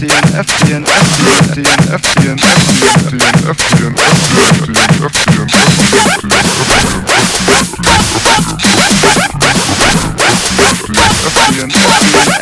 [0.00, 0.48] F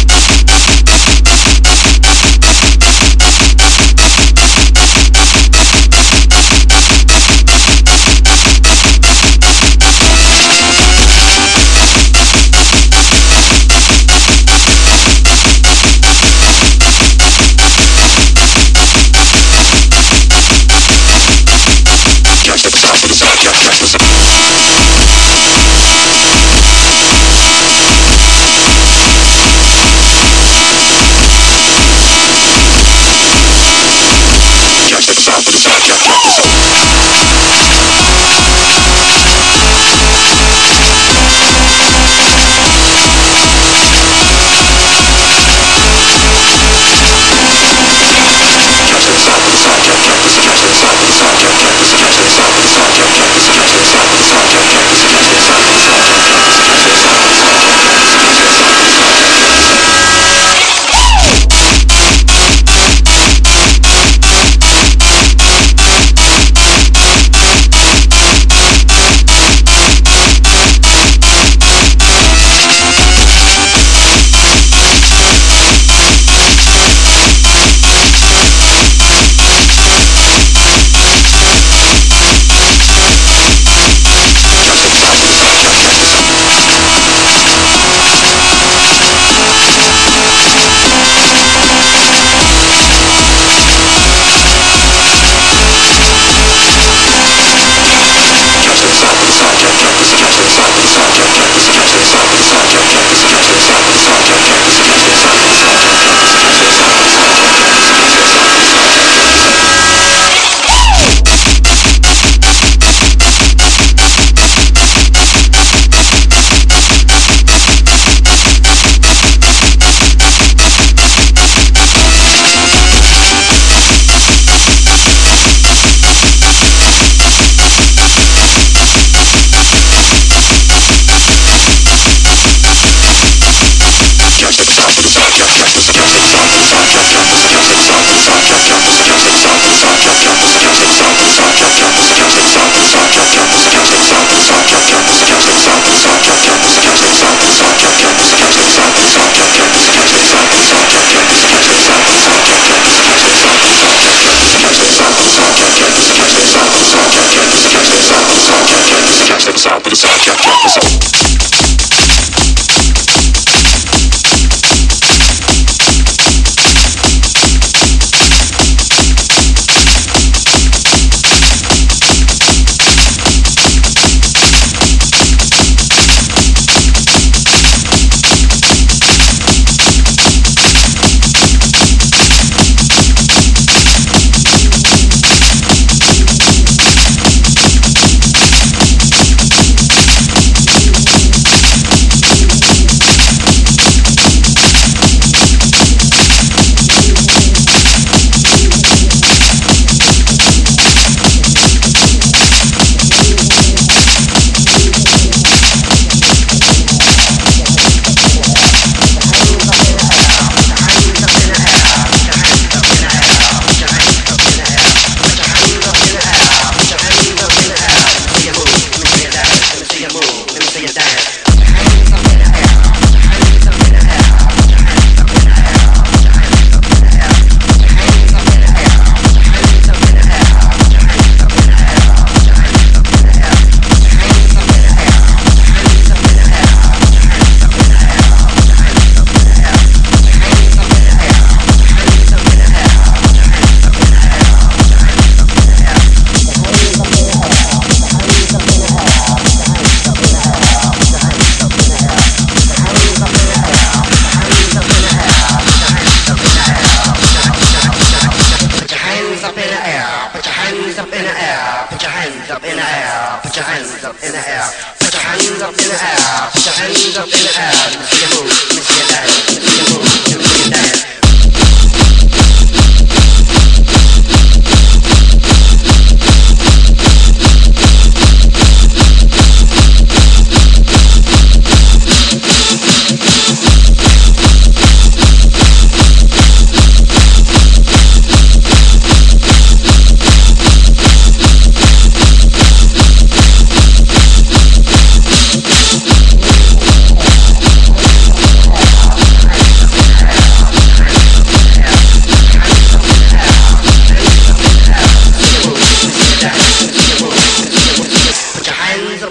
[160.61, 161.00] So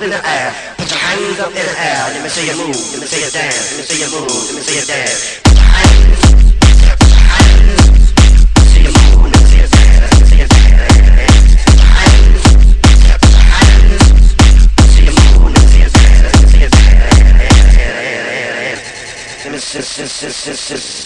[0.01, 0.55] through the air.
[0.79, 2.09] Put your hands up in the air.
[2.15, 2.73] Let me see you move.
[2.73, 3.71] Let me see you dance.
[3.71, 4.33] Let me see you move.
[4.33, 5.41] Let me see you dance.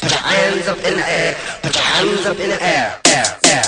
[0.01, 1.37] Put your hands up in the air.
[1.63, 3.01] Put your hands up in the air.
[3.07, 3.64] air, air.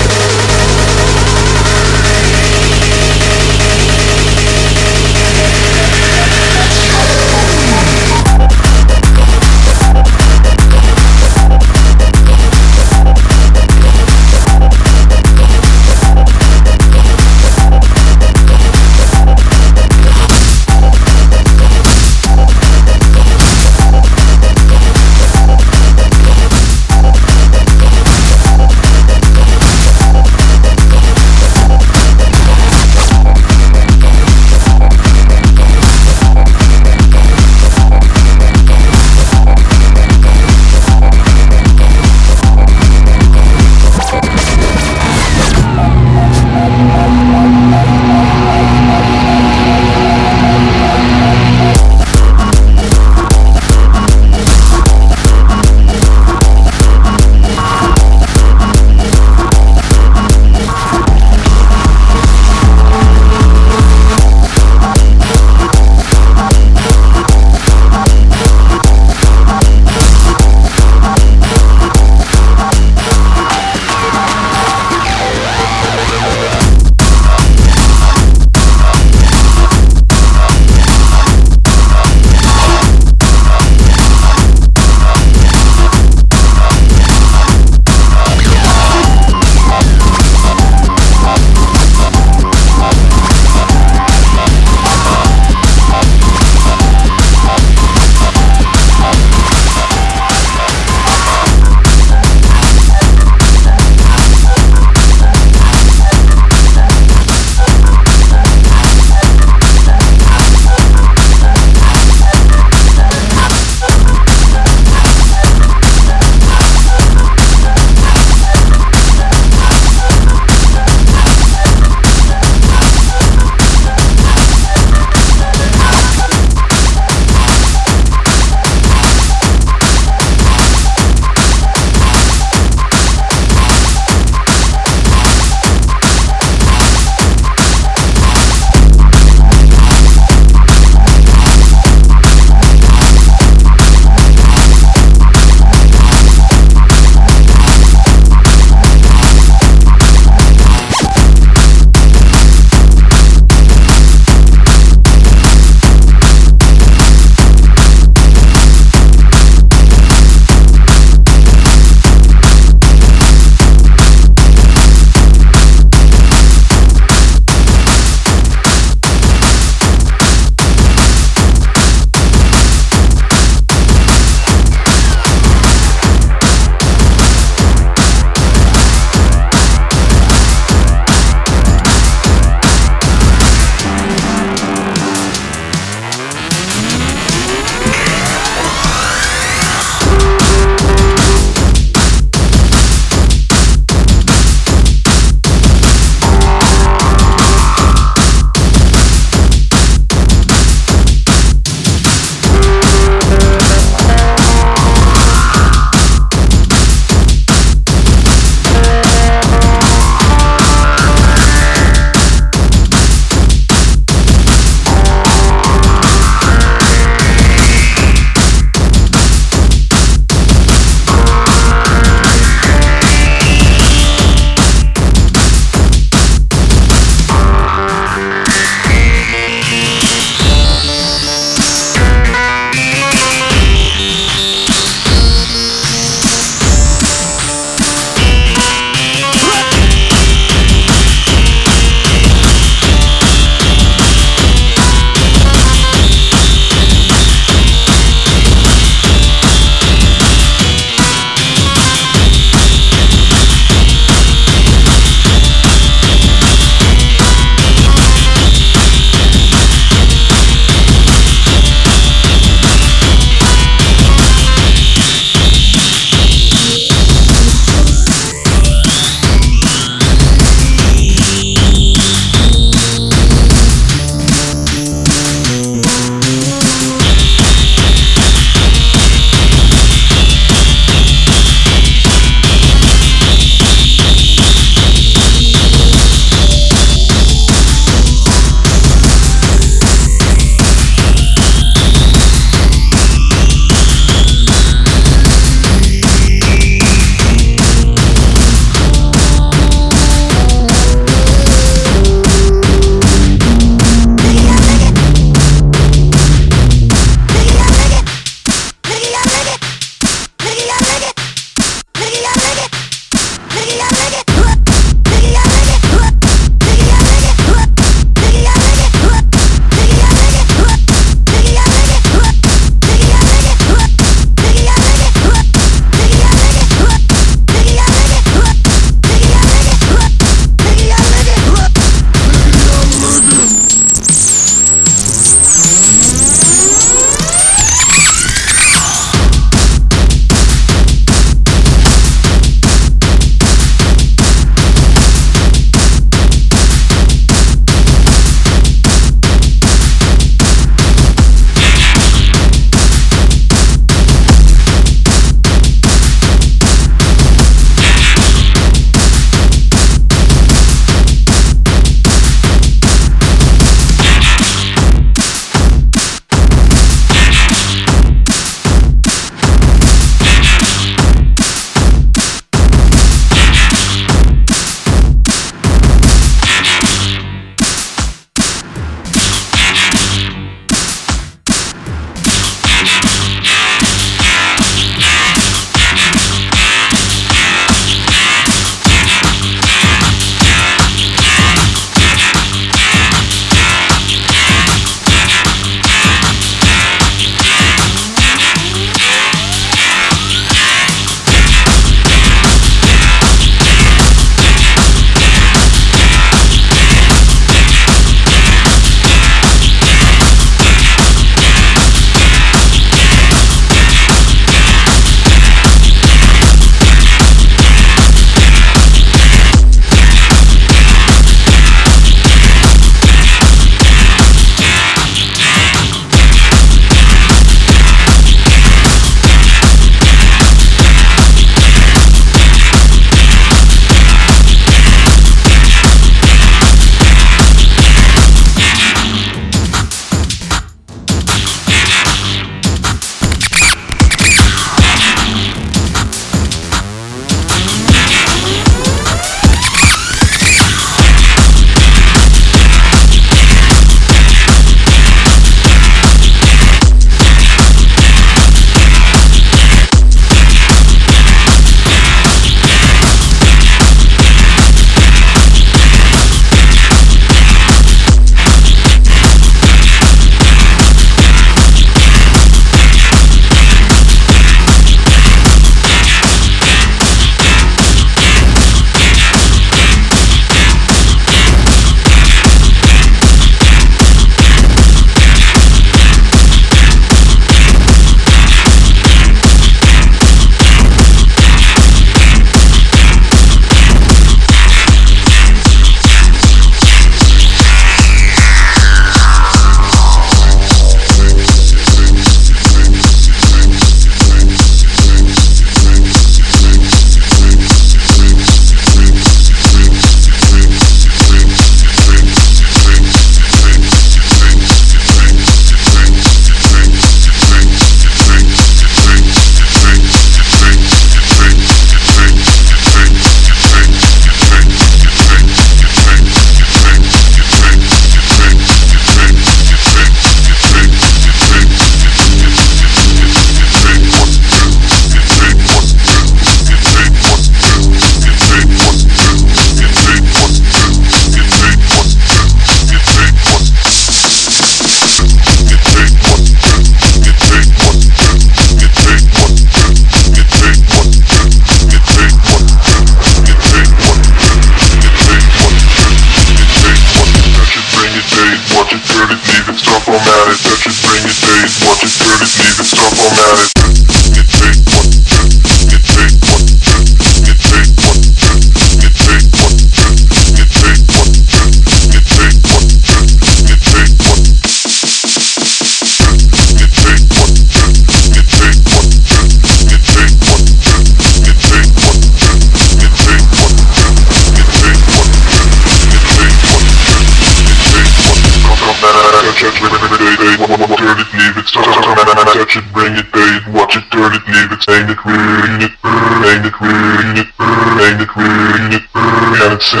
[595.06, 598.48] the queer unit, bang the queer unit, bang the queer
[598.80, 600.00] unit, and it said,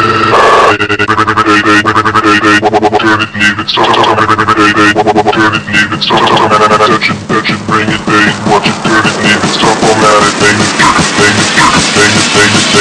[3.00, 6.20] turn it, leave it, stop, turn it, leave it, stop,
[6.84, 10.00] touch it, touch it, bring it, bang, watch it, turn it, leave it, stop, all
[10.00, 12.79] at it, bang it, bang it, bang it, bang it, bang it,